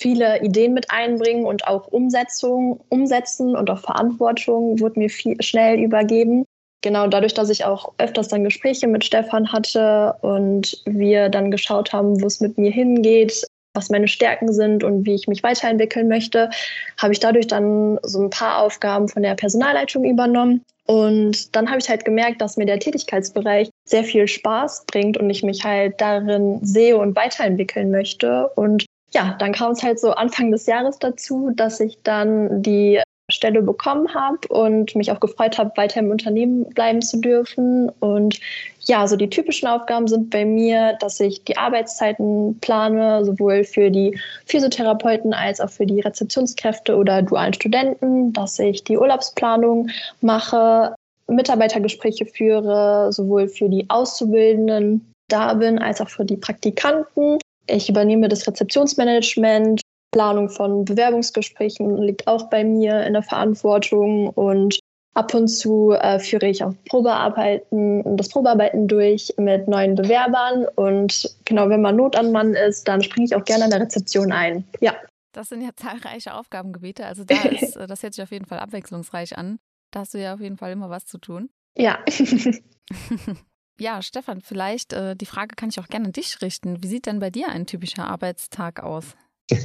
viele 0.00 0.40
Ideen 0.42 0.74
mit 0.74 0.90
einbringen 0.90 1.44
und 1.44 1.66
auch 1.66 1.86
Umsetzung, 1.88 2.80
umsetzen 2.88 3.56
und 3.56 3.70
auch 3.70 3.80
Verantwortung 3.80 4.80
wurde 4.80 4.98
mir 4.98 5.10
viel, 5.10 5.40
schnell 5.42 5.78
übergeben 5.78 6.44
genau 6.82 7.06
dadurch, 7.06 7.32
dass 7.32 7.48
ich 7.48 7.64
auch 7.64 7.94
öfters 7.98 8.28
dann 8.28 8.44
Gespräche 8.44 8.86
mit 8.86 9.04
Stefan 9.04 9.50
hatte 9.50 10.16
und 10.20 10.82
wir 10.84 11.30
dann 11.30 11.50
geschaut 11.50 11.92
haben, 11.92 12.20
wo 12.20 12.26
es 12.26 12.40
mit 12.40 12.58
mir 12.58 12.70
hingeht, 12.70 13.46
was 13.74 13.90
meine 13.90 14.08
Stärken 14.08 14.52
sind 14.52 14.84
und 14.84 15.06
wie 15.06 15.14
ich 15.14 15.28
mich 15.28 15.42
weiterentwickeln 15.42 16.08
möchte, 16.08 16.50
habe 16.98 17.12
ich 17.12 17.20
dadurch 17.20 17.46
dann 17.46 17.98
so 18.02 18.22
ein 18.22 18.30
paar 18.30 18.58
Aufgaben 18.58 19.08
von 19.08 19.22
der 19.22 19.34
Personalleitung 19.34 20.04
übernommen. 20.04 20.64
Und 20.86 21.54
dann 21.54 21.68
habe 21.68 21.78
ich 21.78 21.88
halt 21.88 22.04
gemerkt, 22.04 22.40
dass 22.40 22.56
mir 22.56 22.66
der 22.66 22.80
Tätigkeitsbereich 22.80 23.70
sehr 23.84 24.04
viel 24.04 24.26
Spaß 24.26 24.84
bringt 24.86 25.16
und 25.16 25.30
ich 25.30 25.42
mich 25.42 25.64
halt 25.64 26.00
darin 26.00 26.58
sehe 26.62 26.98
und 26.98 27.16
weiterentwickeln 27.16 27.90
möchte. 27.90 28.48
Und 28.56 28.84
ja, 29.12 29.36
dann 29.38 29.52
kam 29.52 29.72
es 29.72 29.82
halt 29.82 30.00
so 30.00 30.10
Anfang 30.10 30.50
des 30.50 30.66
Jahres 30.66 30.98
dazu, 30.98 31.50
dass 31.54 31.80
ich 31.80 31.98
dann 32.02 32.62
die 32.62 33.00
Stelle 33.32 33.62
bekommen 33.62 34.14
habe 34.14 34.46
und 34.48 34.94
mich 34.94 35.10
auch 35.10 35.20
gefreut 35.20 35.58
habe, 35.58 35.72
weiter 35.76 36.00
im 36.00 36.10
Unternehmen 36.10 36.64
bleiben 36.70 37.02
zu 37.02 37.20
dürfen. 37.20 37.90
Und 38.00 38.38
ja, 38.80 39.06
so 39.06 39.16
die 39.16 39.30
typischen 39.30 39.68
Aufgaben 39.68 40.08
sind 40.08 40.30
bei 40.30 40.44
mir, 40.44 40.96
dass 41.00 41.20
ich 41.20 41.44
die 41.44 41.56
Arbeitszeiten 41.56 42.58
plane, 42.60 43.24
sowohl 43.24 43.64
für 43.64 43.90
die 43.90 44.18
Physiotherapeuten 44.46 45.34
als 45.34 45.60
auch 45.60 45.70
für 45.70 45.86
die 45.86 46.00
Rezeptionskräfte 46.00 46.96
oder 46.96 47.22
dualen 47.22 47.54
Studenten, 47.54 48.32
dass 48.32 48.58
ich 48.58 48.84
die 48.84 48.98
Urlaubsplanung 48.98 49.88
mache, 50.20 50.94
Mitarbeitergespräche 51.28 52.26
führe, 52.26 53.12
sowohl 53.12 53.48
für 53.48 53.68
die 53.68 53.86
Auszubildenden 53.88 55.12
da 55.28 55.54
bin, 55.54 55.78
als 55.78 56.00
auch 56.00 56.08
für 56.08 56.24
die 56.24 56.36
Praktikanten. 56.36 57.38
Ich 57.66 57.88
übernehme 57.88 58.28
das 58.28 58.46
Rezeptionsmanagement, 58.46 59.80
Planung 60.12 60.48
von 60.48 60.84
Bewerbungsgesprächen 60.84 61.96
liegt 61.96 62.26
auch 62.28 62.48
bei 62.48 62.64
mir 62.64 63.04
in 63.04 63.14
der 63.14 63.22
Verantwortung 63.22 64.28
und 64.30 64.78
Ab 65.14 65.34
und 65.34 65.48
zu 65.48 65.92
äh, 65.92 66.18
führe 66.18 66.48
ich 66.48 66.64
auch 66.64 66.72
Probearbeiten, 66.88 68.16
das 68.16 68.30
Probearbeiten 68.30 68.88
durch 68.88 69.34
mit 69.36 69.68
neuen 69.68 69.94
Bewerbern 69.94 70.66
und 70.74 71.36
genau, 71.44 71.68
wenn 71.68 71.82
man 71.82 71.96
Not 71.96 72.16
an 72.16 72.32
Mann 72.32 72.54
ist, 72.54 72.88
dann 72.88 73.02
springe 73.02 73.26
ich 73.26 73.36
auch 73.36 73.44
gerne 73.44 73.64
an 73.64 73.70
der 73.70 73.80
Rezeption 73.80 74.32
ein. 74.32 74.64
Ja. 74.80 74.94
Das 75.32 75.50
sind 75.50 75.62
ja 75.62 75.70
zahlreiche 75.76 76.34
Aufgabengebiete, 76.34 77.04
also 77.04 77.24
da 77.24 77.34
ist, 77.50 77.76
äh, 77.76 77.86
das 77.86 78.02
hört 78.02 78.14
sich 78.14 78.22
auf 78.22 78.30
jeden 78.30 78.46
Fall 78.46 78.58
abwechslungsreich 78.58 79.36
an. 79.36 79.58
Da 79.90 80.00
hast 80.00 80.14
du 80.14 80.18
ja 80.18 80.32
auf 80.32 80.40
jeden 80.40 80.56
Fall 80.56 80.72
immer 80.72 80.88
was 80.88 81.04
zu 81.04 81.18
tun. 81.18 81.50
Ja. 81.76 81.98
ja, 83.78 84.00
Stefan, 84.00 84.40
vielleicht 84.40 84.94
äh, 84.94 85.14
die 85.14 85.26
Frage 85.26 85.56
kann 85.56 85.68
ich 85.68 85.78
auch 85.78 85.88
gerne 85.88 86.06
an 86.06 86.12
dich 86.12 86.40
richten. 86.40 86.82
Wie 86.82 86.88
sieht 86.88 87.04
denn 87.04 87.18
bei 87.18 87.28
dir 87.28 87.48
ein 87.48 87.66
typischer 87.66 88.08
Arbeitstag 88.08 88.82
aus? 88.82 89.14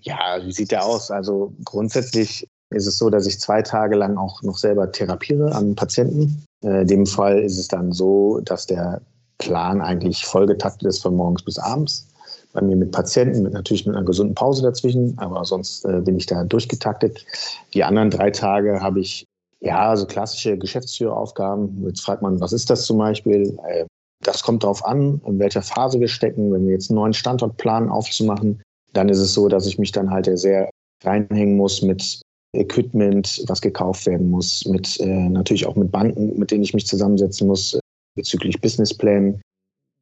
ja, 0.00 0.44
wie 0.44 0.52
sieht 0.52 0.70
der 0.70 0.84
aus? 0.84 1.10
Also 1.10 1.52
grundsätzlich 1.64 2.46
ist 2.70 2.86
es 2.86 2.98
so, 2.98 3.10
dass 3.10 3.26
ich 3.26 3.40
zwei 3.40 3.62
Tage 3.62 3.96
lang 3.96 4.16
auch 4.16 4.42
noch 4.42 4.58
selber 4.58 4.90
therapiere 4.90 5.54
an 5.54 5.74
Patienten. 5.74 6.44
Äh, 6.64 6.82
in 6.82 6.86
dem 6.86 7.06
Fall 7.06 7.40
ist 7.40 7.58
es 7.58 7.68
dann 7.68 7.92
so, 7.92 8.40
dass 8.40 8.66
der 8.66 9.00
Plan 9.38 9.80
eigentlich 9.80 10.24
vollgetaktet 10.24 10.88
ist 10.88 11.02
von 11.02 11.16
morgens 11.16 11.42
bis 11.42 11.58
abends. 11.58 12.08
Bei 12.52 12.62
mir 12.62 12.76
mit 12.76 12.92
Patienten, 12.92 13.42
mit, 13.42 13.52
natürlich 13.52 13.84
mit 13.86 13.96
einer 13.96 14.04
gesunden 14.04 14.34
Pause 14.34 14.62
dazwischen, 14.62 15.18
aber 15.18 15.44
sonst 15.44 15.84
äh, 15.84 16.00
bin 16.00 16.16
ich 16.16 16.26
da 16.26 16.44
durchgetaktet. 16.44 17.24
Die 17.74 17.82
anderen 17.82 18.10
drei 18.10 18.30
Tage 18.30 18.80
habe 18.80 19.00
ich 19.00 19.26
ja 19.60 19.96
so 19.96 20.06
klassische 20.06 20.56
Geschäftsführeraufgaben. 20.56 21.84
Jetzt 21.86 22.02
fragt 22.02 22.22
man, 22.22 22.40
was 22.40 22.52
ist 22.52 22.70
das 22.70 22.86
zum 22.86 22.98
Beispiel? 22.98 23.58
Äh, 23.66 23.86
das 24.26 24.42
kommt 24.42 24.64
darauf 24.64 24.84
an, 24.84 25.20
in 25.26 25.38
welcher 25.38 25.62
Phase 25.62 26.00
wir 26.00 26.08
stecken. 26.08 26.52
Wenn 26.52 26.66
wir 26.66 26.74
jetzt 26.74 26.90
einen 26.90 26.96
neuen 26.96 27.14
Standortplan 27.14 27.88
aufzumachen, 27.88 28.62
dann 28.92 29.08
ist 29.08 29.18
es 29.18 29.34
so, 29.34 29.48
dass 29.48 29.66
ich 29.66 29.78
mich 29.78 29.92
dann 29.92 30.10
halt 30.10 30.28
sehr 30.38 30.70
reinhängen 31.02 31.56
muss 31.56 31.82
mit 31.82 32.22
Equipment, 32.54 33.42
was 33.48 33.60
gekauft 33.60 34.06
werden 34.06 34.30
muss, 34.30 34.64
mit 34.64 34.98
äh, 35.00 35.28
natürlich 35.28 35.66
auch 35.66 35.76
mit 35.76 35.90
Banken, 35.90 36.38
mit 36.38 36.50
denen 36.50 36.62
ich 36.62 36.74
mich 36.74 36.86
zusammensetzen 36.86 37.48
muss 37.48 37.78
bezüglich 38.14 38.60
Businessplänen. 38.60 39.42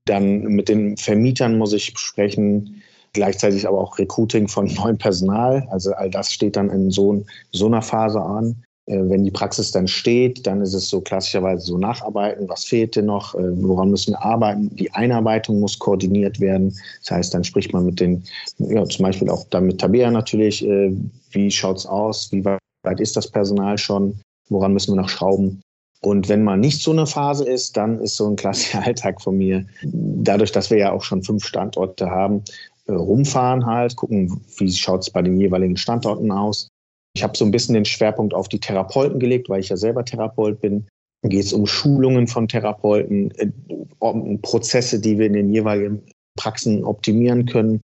Dann 0.07 0.43
mit 0.43 0.69
den 0.69 0.97
Vermietern 0.97 1.59
muss 1.59 1.73
ich 1.73 1.93
sprechen, 1.97 2.83
gleichzeitig 3.12 3.67
aber 3.67 3.79
auch 3.79 3.99
Recruiting 3.99 4.49
von 4.49 4.67
neuem 4.75 4.99
Personal. 4.99 5.67
Also 5.71 5.93
all 5.93 6.11
das 6.11 6.33
steht 6.33 6.57
dann 6.57 6.71
in 6.71 6.91
so, 6.91 7.25
so 7.52 7.67
einer 7.67 7.83
Phase 7.83 8.21
an. 8.21 8.62
Äh, 8.87 8.99
wenn 9.09 9.25
die 9.25 9.31
Praxis 9.31 9.71
dann 9.71 9.87
steht, 9.87 10.47
dann 10.47 10.61
ist 10.61 10.75
es 10.75 10.89
so 10.89 11.01
klassischerweise 11.01 11.65
so 11.65 11.79
nacharbeiten, 11.79 12.49
was 12.49 12.65
fehlt 12.65 12.97
denn 12.97 13.07
noch, 13.07 13.35
äh, 13.35 13.62
woran 13.62 13.91
müssen 13.91 14.12
wir 14.12 14.23
arbeiten. 14.23 14.75
Die 14.75 14.93
Einarbeitung 14.93 15.61
muss 15.61 15.79
koordiniert 15.79 16.41
werden. 16.41 16.77
Das 17.01 17.12
heißt, 17.12 17.35
dann 17.35 17.45
spricht 17.45 17.73
man 17.73 17.87
mit 17.87 18.01
den, 18.01 18.25
ja, 18.59 18.85
zum 18.85 19.05
Beispiel 19.05 19.31
auch 19.31 19.45
dann 19.51 19.67
mit 19.67 19.81
Tabea 19.81 20.11
natürlich, 20.11 20.67
äh, 20.67 20.93
wie 21.31 21.51
schaut's 21.51 21.87
aus, 21.87 22.33
wie 22.33 22.45
weit 22.45 23.01
ist 23.01 23.17
das 23.17 23.29
Personal 23.31 23.79
schon, 23.79 24.21
woran 24.49 24.73
müssen 24.73 24.95
wir 24.95 25.03
noch 25.03 25.09
schrauben. 25.09 25.62
Und 26.01 26.29
wenn 26.29 26.43
mal 26.43 26.59
nicht 26.59 26.83
so 26.83 26.91
eine 26.91 27.07
Phase 27.07 27.45
ist, 27.45 27.77
dann 27.77 28.01
ist 28.01 28.17
so 28.17 28.29
ein 28.29 28.35
klassischer 28.35 28.83
Alltag 28.87 29.23
von 29.23 29.39
mir, 29.39 29.65
dadurch, 29.85 30.51
dass 30.51 30.71
wir 30.71 30.79
ja 30.79 30.91
auch 30.91 31.05
schon 31.05 31.23
fünf 31.23 31.45
Standorte 31.45 32.11
haben, 32.11 32.43
rumfahren 32.89 33.65
halt, 33.65 33.95
gucken, 33.95 34.41
wie 34.57 34.73
schaut 34.73 35.03
es 35.03 35.11
bei 35.11 35.23
den 35.23 35.39
jeweiligen 35.39 35.77
Standorten 35.77 36.33
aus, 36.33 36.67
ich 37.14 37.23
habe 37.23 37.37
so 37.37 37.45
ein 37.45 37.50
bisschen 37.50 37.75
den 37.75 37.85
Schwerpunkt 37.85 38.35
auf 38.35 38.49
die 38.49 38.61
Therapeuten 38.61 39.21
gelegt, 39.21 39.49
weil 39.49 39.61
ich 39.61 39.69
ja 39.69 39.76
selber 39.76 40.04
Therapeut 40.04 40.61
bin. 40.61 40.87
Dann 41.23 41.31
geht 41.31 41.45
es 41.45 41.52
um 41.52 41.66
Schulungen 41.66 42.26
von 42.26 42.49
Therapeuten, 42.49 43.31
äh, 43.33 43.50
um 43.99 44.40
Prozesse, 44.40 45.00
die 45.00 45.19
wir 45.19 45.26
in 45.26 45.35
den 45.35 45.52
jeweiligen 45.52 46.02
Praxen 46.37 46.85
optimieren 46.85 47.47
können. 47.47 47.81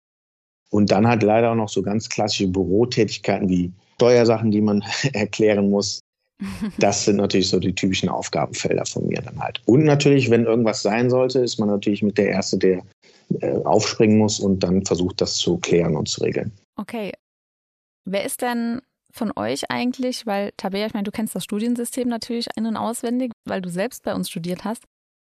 Und 0.71 0.91
dann 0.91 1.07
halt 1.07 1.23
leider 1.23 1.53
auch 1.53 1.57
noch 1.57 1.69
so 1.69 1.83
ganz 1.83 2.09
klassische 2.09 2.49
Bürotätigkeiten 2.49 3.49
wie 3.49 3.73
Steuersachen, 3.95 4.51
die 4.51 4.61
man 4.61 4.85
erklären 5.13 5.71
muss. 5.71 6.01
Das 6.79 7.07
sind 7.07 7.17
natürlich 7.17 7.49
so 7.49 7.59
die 7.59 7.75
typischen 7.75 8.11
Aufgabenfelder 8.11 8.85
von 8.85 9.07
mir 9.09 9.23
dann 9.23 9.41
halt. 9.41 9.63
Und 9.65 9.85
natürlich, 9.85 10.29
wenn 10.29 10.45
irgendwas 10.45 10.83
sein 10.83 11.09
sollte, 11.09 11.39
ist 11.39 11.59
man 11.59 11.71
natürlich 11.71 12.03
mit 12.03 12.19
der 12.19 12.29
Erste, 12.29 12.59
der 12.59 12.83
äh, 13.41 13.57
aufspringen 13.65 14.19
muss 14.19 14.39
und 14.39 14.63
dann 14.63 14.85
versucht, 14.85 15.23
das 15.23 15.37
zu 15.37 15.57
klären 15.57 15.97
und 15.97 16.11
zu 16.11 16.23
regeln. 16.23 16.53
Okay. 16.77 17.13
Wer 18.05 18.25
ist 18.25 18.43
denn 18.43 18.83
von 19.17 19.33
euch 19.37 19.71
eigentlich, 19.71 20.27
weil 20.27 20.53
Tabea, 20.57 20.87
ich 20.87 20.95
meine, 20.95 21.05
du 21.05 21.11
kennst 21.11 21.35
das 21.35 21.45
Studiensystem 21.45 22.09
natürlich 22.09 22.49
in- 22.57 22.67
und 22.67 22.77
auswendig, 22.77 23.33
weil 23.45 23.63
du 23.63 23.69
selbst 23.69 24.03
bei 24.03 24.15
uns 24.15 24.31
studiert 24.31 24.65
hast. 24.65 24.85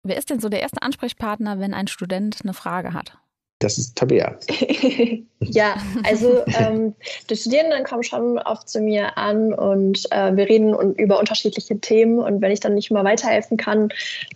Wer 0.05 0.17
ist 0.17 0.31
denn 0.31 0.41
so 0.41 0.49
der 0.49 0.61
erste 0.61 0.83
Ansprechpartner, 0.83 1.59
wenn 1.59 1.75
ein 1.75 1.89
Student 1.89 2.39
eine 2.43 2.55
Frage 2.55 2.95
hat? 2.95 3.19
Das 3.61 3.77
ist 3.77 3.97
Tabea. 3.97 4.39
ja, 5.41 5.77
also 6.05 6.45
ähm, 6.47 6.95
die 7.29 7.37
Studierenden 7.37 7.83
kommen 7.83 8.05
schon 8.05 8.39
oft 8.39 8.69
zu 8.69 8.81
mir 8.81 9.19
an 9.19 9.53
und 9.53 10.07
äh, 10.13 10.37
wir 10.37 10.49
reden 10.49 10.95
über 10.95 11.19
unterschiedliche 11.19 11.81
Themen. 11.81 12.21
Und 12.21 12.41
wenn 12.41 12.53
ich 12.53 12.61
dann 12.61 12.75
nicht 12.75 12.93
mal 12.93 13.03
weiterhelfen 13.03 13.57
kann, 13.57 13.89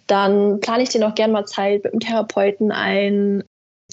dann 0.08 0.58
plane 0.58 0.82
ich 0.82 0.88
denen 0.88 1.04
auch 1.04 1.14
gerne 1.14 1.32
mal 1.32 1.46
Zeit 1.46 1.84
mit 1.84 1.92
dem 1.92 2.00
Therapeuten 2.00 2.72
ein. 2.72 3.44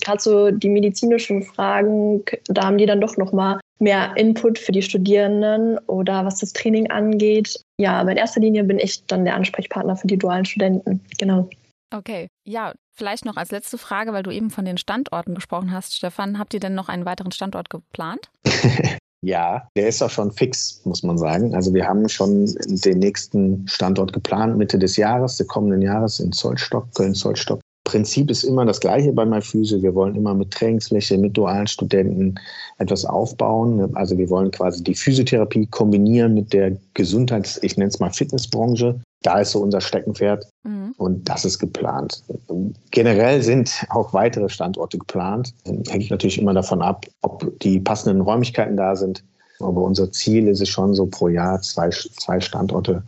Gerade 0.02 0.22
so 0.22 0.52
die 0.52 0.70
medizinischen 0.70 1.44
Fragen, 1.44 2.24
da 2.46 2.66
haben 2.66 2.78
die 2.78 2.86
dann 2.86 3.02
doch 3.02 3.18
noch 3.18 3.32
mal 3.32 3.60
mehr 3.80 4.14
Input 4.18 4.60
für 4.60 4.72
die 4.72 4.82
Studierenden 4.82 5.78
oder 5.88 6.26
was 6.26 6.40
das 6.40 6.54
Training 6.54 6.92
angeht. 6.92 7.62
Ja, 7.80 8.00
aber 8.00 8.12
in 8.12 8.18
erster 8.18 8.42
Linie 8.42 8.64
bin 8.64 8.78
ich 8.78 9.06
dann 9.06 9.26
der 9.26 9.36
Ansprechpartner 9.36 9.96
für 9.96 10.08
die 10.08 10.18
dualen 10.18 10.46
Studenten. 10.46 11.02
Genau. 11.18 11.50
Okay, 11.92 12.28
ja, 12.46 12.74
vielleicht 12.94 13.26
noch 13.26 13.38
als 13.38 13.52
letzte 13.52 13.78
Frage, 13.78 14.14
weil 14.14 14.22
du 14.22 14.32
eben 14.32 14.52
von 14.52 14.66
den 14.66 14.78
Standorten 14.78 15.34
gesprochen 15.34 15.72
hast, 15.72 15.96
Stefan. 15.96 16.38
Habt 16.38 16.54
ihr 16.54 16.60
denn 16.60 16.76
noch 16.76 16.90
einen 16.90 17.06
weiteren 17.06 17.32
Standort 17.32 17.70
geplant? 17.70 18.30
ja, 19.22 19.68
der 19.76 19.88
ist 19.88 20.04
auch 20.04 20.10
schon 20.12 20.32
fix, 20.32 20.82
muss 20.86 21.02
man 21.02 21.18
sagen. 21.18 21.56
Also 21.56 21.74
wir 21.74 21.88
haben 21.88 22.08
schon 22.10 22.54
den 22.68 23.00
nächsten 23.00 23.68
Standort 23.68 24.14
geplant, 24.14 24.58
Mitte 24.58 24.78
des 24.78 24.98
Jahres, 24.98 25.38
des 25.38 25.48
kommenden 25.48 25.82
Jahres 25.82 26.20
in 26.20 26.32
Zollstock, 26.32 26.94
Köln-Zollstock. 26.94 27.60
Prinzip 27.84 28.30
ist 28.30 28.44
immer 28.44 28.66
das 28.66 28.80
gleiche 28.80 29.12
bei 29.12 29.26
MyPhysio. 29.26 29.82
Wir 29.82 29.96
wollen 29.96 30.16
immer 30.16 30.34
mit 30.34 30.52
Trainingsfläche, 30.52 31.18
mit 31.18 31.36
dualen 31.36 31.68
Studenten 31.68 32.36
etwas 32.78 33.06
aufbauen. 33.06 33.96
Also 33.96 34.18
wir 34.18 34.30
wollen 34.30 34.52
quasi 34.52 34.84
die 34.84 34.96
Physiotherapie 34.96 35.66
kombinieren 35.68 36.34
mit 36.36 36.54
der 36.54 36.78
Gesundheits-, 36.94 37.60
ich 37.64 37.78
nenne 37.78 37.90
es 37.90 38.00
mal 38.00 38.12
Fitnessbranche. 38.12 39.00
Da 39.24 39.40
ist 39.40 39.52
so 39.52 39.60
unser 39.60 39.82
Steckenpferd 39.82 40.48
mhm. 40.64 40.94
und 40.98 41.28
das 41.28 41.44
ist 41.46 41.60
geplant. 41.60 42.24
Generell 42.92 43.42
sind 43.42 43.86
auch 43.90 44.14
weitere 44.14 44.48
Standorte 44.50 44.98
geplant. 44.98 45.54
Hängt 45.66 46.10
natürlich 46.10 46.40
immer 46.40 46.54
davon 46.54 46.82
ab, 46.82 47.06
ob 47.22 47.60
die 47.60 47.80
passenden 47.80 48.22
Räumlichkeiten 48.22 48.78
da 48.78 48.96
sind. 48.96 49.24
Aber 49.60 49.82
unser 49.82 50.12
Ziel 50.12 50.48
ist 50.48 50.62
es 50.62 50.70
schon 50.70 50.94
so 50.94 51.06
pro 51.06 51.28
Jahr 51.28 51.62
zwei, 51.62 51.90
zwei 51.90 52.40
Standorte 52.40 53.04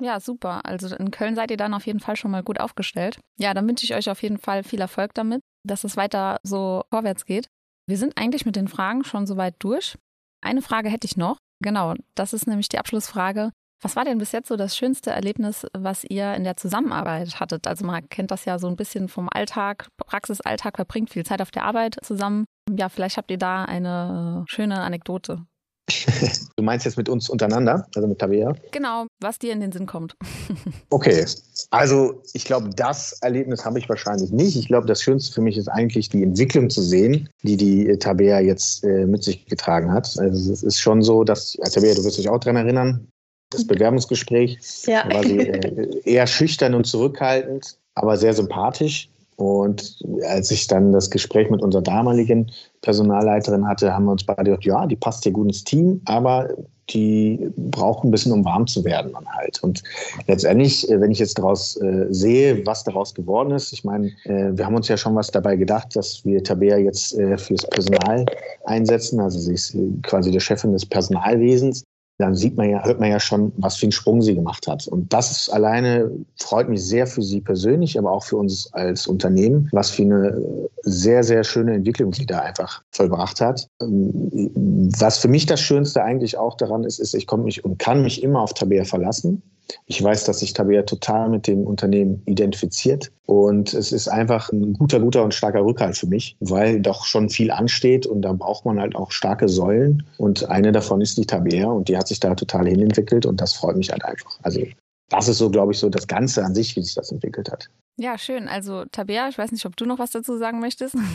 ja, 0.00 0.20
super. 0.20 0.64
Also 0.64 0.94
in 0.94 1.10
Köln 1.10 1.34
seid 1.34 1.50
ihr 1.50 1.56
dann 1.56 1.74
auf 1.74 1.86
jeden 1.86 2.00
Fall 2.00 2.16
schon 2.16 2.30
mal 2.30 2.42
gut 2.42 2.60
aufgestellt. 2.60 3.20
Ja, 3.38 3.54
dann 3.54 3.66
wünsche 3.66 3.84
ich 3.84 3.94
euch 3.94 4.10
auf 4.10 4.22
jeden 4.22 4.38
Fall 4.38 4.62
viel 4.62 4.80
Erfolg 4.80 5.14
damit, 5.14 5.40
dass 5.64 5.84
es 5.84 5.96
weiter 5.96 6.38
so 6.42 6.84
vorwärts 6.90 7.24
geht. 7.24 7.48
Wir 7.86 7.98
sind 7.98 8.18
eigentlich 8.18 8.46
mit 8.46 8.56
den 8.56 8.68
Fragen 8.68 9.04
schon 9.04 9.26
soweit 9.26 9.54
durch. 9.58 9.96
Eine 10.40 10.62
Frage 10.62 10.88
hätte 10.88 11.06
ich 11.06 11.16
noch. 11.16 11.38
Genau, 11.60 11.94
das 12.14 12.32
ist 12.32 12.46
nämlich 12.46 12.68
die 12.68 12.78
Abschlussfrage. 12.78 13.50
Was 13.80 13.94
war 13.94 14.04
denn 14.04 14.18
bis 14.18 14.32
jetzt 14.32 14.48
so 14.48 14.56
das 14.56 14.76
schönste 14.76 15.10
Erlebnis, 15.10 15.64
was 15.72 16.02
ihr 16.04 16.34
in 16.34 16.42
der 16.42 16.56
Zusammenarbeit 16.56 17.38
hattet? 17.38 17.66
Also 17.66 17.86
man 17.86 18.08
kennt 18.08 18.30
das 18.30 18.44
ja 18.44 18.58
so 18.58 18.66
ein 18.66 18.76
bisschen 18.76 19.08
vom 19.08 19.28
Alltag, 19.30 19.88
Praxisalltag, 19.96 20.76
verbringt 20.76 21.10
viel 21.10 21.24
Zeit 21.24 21.40
auf 21.40 21.52
der 21.52 21.64
Arbeit 21.64 21.96
zusammen. 22.02 22.44
Ja, 22.70 22.88
vielleicht 22.88 23.16
habt 23.16 23.30
ihr 23.30 23.38
da 23.38 23.64
eine 23.64 24.44
schöne 24.48 24.80
Anekdote. 24.80 25.46
Du 26.56 26.64
meinst 26.64 26.84
jetzt 26.84 26.96
mit 26.96 27.08
uns 27.08 27.28
untereinander, 27.28 27.86
also 27.94 28.08
mit 28.08 28.18
Tabea? 28.18 28.52
Genau, 28.72 29.06
was 29.20 29.38
dir 29.38 29.52
in 29.52 29.60
den 29.60 29.70
Sinn 29.70 29.86
kommt. 29.86 30.16
okay, 30.90 31.24
also 31.70 32.20
ich 32.32 32.44
glaube, 32.44 32.70
das 32.70 33.12
Erlebnis 33.22 33.64
habe 33.64 33.78
ich 33.78 33.88
wahrscheinlich 33.88 34.32
nicht. 34.32 34.56
Ich 34.56 34.66
glaube, 34.66 34.88
das 34.88 35.00
Schönste 35.00 35.32
für 35.32 35.40
mich 35.40 35.56
ist 35.56 35.68
eigentlich 35.68 36.08
die 36.08 36.24
Entwicklung 36.24 36.68
zu 36.68 36.82
sehen, 36.82 37.28
die 37.44 37.56
die 37.56 37.96
Tabea 37.98 38.40
jetzt 38.40 38.82
äh, 38.82 39.06
mit 39.06 39.22
sich 39.22 39.46
getragen 39.46 39.92
hat. 39.92 40.18
Also 40.18 40.52
es 40.52 40.64
ist 40.64 40.80
schon 40.80 41.00
so, 41.00 41.22
dass, 41.22 41.52
Tabea, 41.52 41.94
du 41.94 42.02
wirst 42.02 42.18
dich 42.18 42.28
auch 42.28 42.40
daran 42.40 42.56
erinnern, 42.56 43.06
das 43.50 43.66
Bewerbungsgespräch 43.66 44.58
ja. 44.86 45.04
war 45.12 45.22
sie 45.22 45.38
äh, 45.48 46.00
eher 46.04 46.26
schüchtern 46.26 46.74
und 46.74 46.86
zurückhaltend, 46.86 47.78
aber 47.94 48.16
sehr 48.16 48.34
sympathisch. 48.34 49.10
Und 49.38 50.00
als 50.28 50.50
ich 50.50 50.66
dann 50.66 50.90
das 50.90 51.10
Gespräch 51.10 51.48
mit 51.48 51.62
unserer 51.62 51.82
damaligen 51.82 52.50
Personalleiterin 52.82 53.68
hatte, 53.68 53.94
haben 53.94 54.06
wir 54.06 54.12
uns 54.12 54.24
beide 54.24 54.50
gedacht, 54.50 54.64
ja, 54.64 54.84
die 54.84 54.96
passt 54.96 55.22
hier 55.22 55.30
gut 55.30 55.46
ins 55.46 55.62
Team, 55.62 56.00
aber 56.06 56.48
die 56.90 57.48
braucht 57.56 58.02
ein 58.02 58.10
bisschen, 58.10 58.32
um 58.32 58.44
warm 58.44 58.66
zu 58.66 58.84
werden 58.84 59.12
dann 59.12 59.28
halt. 59.28 59.62
Und 59.62 59.84
letztendlich, 60.26 60.90
äh, 60.90 61.00
wenn 61.00 61.12
ich 61.12 61.20
jetzt 61.20 61.38
daraus 61.38 61.76
äh, 61.76 62.06
sehe, 62.10 62.66
was 62.66 62.82
daraus 62.82 63.14
geworden 63.14 63.52
ist, 63.52 63.72
ich 63.72 63.84
meine, 63.84 64.08
äh, 64.24 64.50
wir 64.56 64.66
haben 64.66 64.74
uns 64.74 64.88
ja 64.88 64.96
schon 64.96 65.14
was 65.14 65.30
dabei 65.30 65.54
gedacht, 65.54 65.94
dass 65.94 66.24
wir 66.24 66.42
Tabea 66.42 66.78
jetzt 66.78 67.16
äh, 67.16 67.38
fürs 67.38 67.64
Personal 67.68 68.26
einsetzen. 68.64 69.20
Also 69.20 69.38
sie 69.38 69.54
ist 69.54 69.72
äh, 69.74 69.86
quasi 70.02 70.32
die 70.32 70.40
Chefin 70.40 70.72
des 70.72 70.84
Personalwesens. 70.84 71.84
Dann 72.18 72.34
sieht 72.34 72.56
man 72.56 72.68
ja, 72.68 72.84
hört 72.84 72.98
man 72.98 73.10
ja 73.10 73.20
schon, 73.20 73.52
was 73.56 73.76
für 73.76 73.84
einen 73.84 73.92
Sprung 73.92 74.22
sie 74.22 74.34
gemacht 74.34 74.66
hat. 74.66 74.88
Und 74.88 75.12
das 75.12 75.48
alleine 75.48 76.10
freut 76.36 76.68
mich 76.68 76.84
sehr 76.84 77.06
für 77.06 77.22
sie 77.22 77.40
persönlich, 77.40 77.96
aber 77.96 78.10
auch 78.10 78.24
für 78.24 78.36
uns 78.36 78.72
als 78.72 79.06
Unternehmen, 79.06 79.68
was 79.72 79.90
für 79.90 80.02
eine 80.02 80.42
sehr, 80.82 81.22
sehr 81.22 81.44
schöne 81.44 81.74
Entwicklung 81.74 82.12
sie 82.12 82.26
da 82.26 82.40
einfach 82.40 82.82
vollbracht 82.90 83.40
hat. 83.40 83.68
Was 83.78 85.18
für 85.18 85.28
mich 85.28 85.46
das 85.46 85.60
Schönste 85.60 86.02
eigentlich 86.02 86.36
auch 86.36 86.56
daran 86.56 86.82
ist, 86.82 86.98
ist, 86.98 87.14
ich 87.14 87.28
komme 87.28 87.44
mich 87.44 87.64
und 87.64 87.78
kann 87.78 88.02
mich 88.02 88.22
immer 88.22 88.42
auf 88.42 88.52
Tabea 88.52 88.84
verlassen. 88.84 89.42
Ich 89.86 90.02
weiß, 90.02 90.24
dass 90.24 90.40
sich 90.40 90.52
Tabea 90.52 90.82
total 90.82 91.28
mit 91.28 91.46
dem 91.46 91.66
Unternehmen 91.66 92.22
identifiziert. 92.26 93.10
Und 93.26 93.74
es 93.74 93.92
ist 93.92 94.08
einfach 94.08 94.50
ein 94.50 94.72
guter, 94.72 95.00
guter 95.00 95.22
und 95.22 95.34
starker 95.34 95.64
Rückhalt 95.64 95.96
für 95.96 96.06
mich, 96.06 96.36
weil 96.40 96.80
doch 96.80 97.04
schon 97.04 97.28
viel 97.28 97.50
ansteht 97.50 98.06
und 98.06 98.22
da 98.22 98.32
braucht 98.32 98.64
man 98.64 98.80
halt 98.80 98.96
auch 98.96 99.10
starke 99.10 99.48
Säulen. 99.48 100.06
Und 100.16 100.48
eine 100.48 100.72
davon 100.72 101.00
ist 101.00 101.18
die 101.18 101.26
Tabea 101.26 101.66
und 101.66 101.88
die 101.88 101.96
hat 101.96 102.08
sich 102.08 102.20
da 102.20 102.34
total 102.34 102.66
hinentwickelt 102.66 103.26
und 103.26 103.40
das 103.40 103.52
freut 103.54 103.76
mich 103.76 103.90
halt 103.90 104.04
einfach. 104.04 104.38
Also 104.42 104.62
das 105.10 105.28
ist 105.28 105.38
so, 105.38 105.50
glaube 105.50 105.72
ich, 105.72 105.78
so 105.78 105.88
das 105.88 106.06
Ganze 106.06 106.44
an 106.44 106.54
sich, 106.54 106.76
wie 106.76 106.82
sich 106.82 106.94
das 106.94 107.12
entwickelt 107.12 107.50
hat. 107.50 107.68
Ja, 107.96 108.16
schön. 108.18 108.48
Also 108.48 108.84
Tabea, 108.86 109.28
ich 109.28 109.38
weiß 109.38 109.52
nicht, 109.52 109.66
ob 109.66 109.76
du 109.76 109.84
noch 109.84 109.98
was 109.98 110.10
dazu 110.10 110.36
sagen 110.38 110.60
möchtest. 110.60 110.96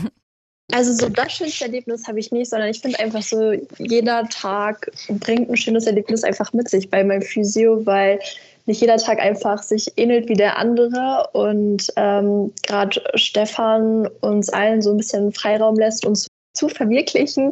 Also 0.71 0.93
so 0.93 1.09
das 1.09 1.33
schönste 1.33 1.65
Erlebnis 1.65 2.07
habe 2.07 2.19
ich 2.19 2.31
nicht, 2.31 2.49
sondern 2.49 2.69
ich 2.69 2.79
finde 2.79 2.99
einfach 2.99 3.21
so, 3.21 3.51
jeder 3.77 4.23
Tag 4.29 4.89
bringt 5.09 5.49
ein 5.49 5.57
schönes 5.57 5.85
Erlebnis 5.85 6.23
einfach 6.23 6.53
mit 6.53 6.69
sich 6.69 6.89
bei 6.89 7.03
meinem 7.03 7.21
Physio, 7.21 7.85
weil 7.85 8.19
nicht 8.65 8.79
jeder 8.79 8.97
Tag 8.97 9.19
einfach 9.19 9.61
sich 9.61 9.91
ähnelt 9.97 10.29
wie 10.29 10.35
der 10.35 10.57
andere 10.57 11.29
und 11.33 11.87
ähm, 11.97 12.53
gerade 12.65 13.01
Stefan 13.15 14.07
uns 14.21 14.49
allen 14.49 14.81
so 14.81 14.91
ein 14.91 14.97
bisschen 14.97 15.33
Freiraum 15.33 15.77
lässt, 15.77 16.05
uns 16.05 16.27
zu 16.53 16.69
verwirklichen 16.69 17.51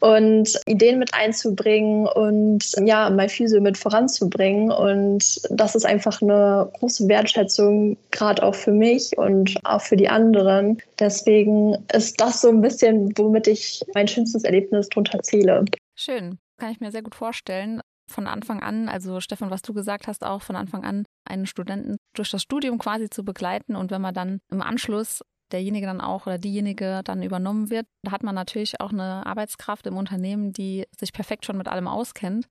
und 0.00 0.58
Ideen 0.66 0.98
mit 0.98 1.14
einzubringen 1.14 2.06
und 2.06 2.64
ja, 2.84 3.10
mein 3.10 3.28
Physio 3.28 3.60
mit 3.60 3.76
voranzubringen. 3.76 4.70
Und 4.70 5.40
das 5.50 5.74
ist 5.74 5.84
einfach 5.84 6.22
eine 6.22 6.70
große 6.78 7.08
Wertschätzung, 7.08 7.96
gerade 8.10 8.42
auch 8.42 8.54
für 8.54 8.72
mich 8.72 9.16
und 9.16 9.54
auch 9.64 9.82
für 9.82 9.96
die 9.96 10.08
anderen. 10.08 10.82
Deswegen 10.98 11.76
ist 11.92 12.20
das 12.20 12.40
so 12.40 12.48
ein 12.48 12.62
bisschen, 12.62 13.12
womit 13.16 13.46
ich 13.46 13.82
mein 13.94 14.08
schönstes 14.08 14.44
Erlebnis 14.44 14.88
drunter 14.88 15.22
zähle. 15.22 15.64
Schön, 15.94 16.38
kann 16.58 16.72
ich 16.72 16.80
mir 16.80 16.90
sehr 16.90 17.02
gut 17.02 17.14
vorstellen. 17.14 17.80
Von 18.10 18.26
Anfang 18.26 18.62
an, 18.62 18.88
also 18.88 19.20
Stefan, 19.20 19.50
was 19.50 19.60
du 19.60 19.74
gesagt 19.74 20.06
hast, 20.06 20.24
auch 20.24 20.40
von 20.40 20.56
Anfang 20.56 20.82
an 20.82 21.04
einen 21.28 21.44
Studenten 21.44 21.98
durch 22.14 22.30
das 22.30 22.40
Studium 22.40 22.78
quasi 22.78 23.10
zu 23.10 23.22
begleiten 23.22 23.76
und 23.76 23.90
wenn 23.90 24.00
man 24.00 24.14
dann 24.14 24.38
im 24.50 24.62
Anschluss 24.62 25.20
derjenige 25.52 25.86
dann 25.86 26.00
auch 26.00 26.26
oder 26.26 26.38
diejenige 26.38 27.02
dann 27.04 27.22
übernommen 27.22 27.70
wird. 27.70 27.86
Da 28.02 28.10
hat 28.10 28.22
man 28.22 28.34
natürlich 28.34 28.80
auch 28.80 28.92
eine 28.92 29.26
Arbeitskraft 29.26 29.86
im 29.86 29.96
Unternehmen, 29.96 30.52
die 30.52 30.86
sich 30.98 31.12
perfekt 31.12 31.44
schon 31.44 31.58
mit 31.58 31.68
allem 31.68 31.88
auskennt. 31.88 32.48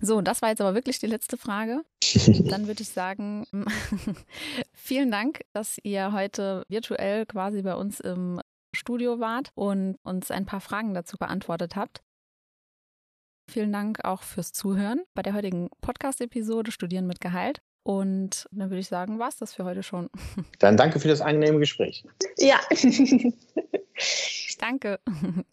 So, 0.00 0.20
das 0.20 0.42
war 0.42 0.50
jetzt 0.50 0.60
aber 0.60 0.74
wirklich 0.74 0.98
die 0.98 1.06
letzte 1.06 1.36
Frage. 1.36 1.82
Dann 2.50 2.66
würde 2.66 2.82
ich 2.82 2.88
sagen, 2.88 3.46
vielen 4.72 5.10
Dank, 5.10 5.40
dass 5.52 5.78
ihr 5.82 6.12
heute 6.12 6.64
virtuell 6.68 7.26
quasi 7.26 7.62
bei 7.62 7.74
uns 7.74 7.98
im 8.00 8.40
Studio 8.74 9.18
wart 9.18 9.50
und 9.54 9.96
uns 10.04 10.30
ein 10.30 10.46
paar 10.46 10.60
Fragen 10.60 10.94
dazu 10.94 11.16
beantwortet 11.16 11.74
habt. 11.74 12.02
Vielen 13.50 13.72
Dank 13.72 14.04
auch 14.04 14.22
fürs 14.22 14.52
Zuhören 14.52 15.02
bei 15.14 15.22
der 15.22 15.32
heutigen 15.32 15.70
Podcast-Episode 15.80 16.70
Studieren 16.70 17.06
mit 17.06 17.20
Gehalt. 17.20 17.60
Und 17.88 18.46
dann 18.52 18.68
würde 18.68 18.80
ich 18.80 18.88
sagen, 18.88 19.18
war 19.18 19.30
es 19.30 19.38
das 19.38 19.54
für 19.54 19.64
heute 19.64 19.82
schon. 19.82 20.10
Dann 20.58 20.76
danke 20.76 21.00
für 21.00 21.08
das 21.08 21.22
angenehme 21.22 21.58
Gespräch. 21.58 22.04
Ja. 22.36 22.60
danke. 24.58 25.00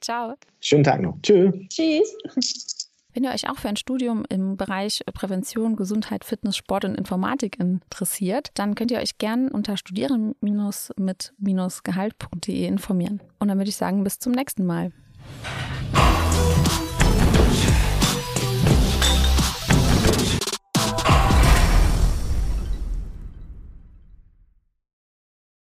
Ciao. 0.00 0.36
Schönen 0.62 0.84
Tag 0.84 1.02
noch. 1.02 1.18
Tschüss. 1.20 1.52
Tschüss. 1.68 2.88
Wenn 3.12 3.24
ihr 3.24 3.30
euch 3.30 3.50
auch 3.50 3.58
für 3.58 3.68
ein 3.68 3.76
Studium 3.76 4.24
im 4.30 4.56
Bereich 4.56 5.02
Prävention, 5.12 5.76
Gesundheit, 5.76 6.24
Fitness, 6.24 6.56
Sport 6.56 6.86
und 6.86 6.94
Informatik 6.94 7.60
interessiert, 7.60 8.52
dann 8.54 8.74
könnt 8.74 8.90
ihr 8.90 9.00
euch 9.00 9.18
gern 9.18 9.48
unter 9.48 9.76
studieren-mit-gehalt.de 9.76 12.66
informieren. 12.66 13.20
Und 13.38 13.48
dann 13.48 13.58
würde 13.58 13.68
ich 13.68 13.76
sagen, 13.76 14.02
bis 14.02 14.18
zum 14.18 14.32
nächsten 14.32 14.64
Mal. 14.64 14.92